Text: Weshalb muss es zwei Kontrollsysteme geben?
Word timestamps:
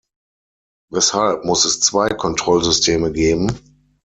Weshalb 0.89 1.45
muss 1.45 1.63
es 1.63 1.79
zwei 1.79 2.09
Kontrollsysteme 2.09 3.11
geben? 3.11 3.51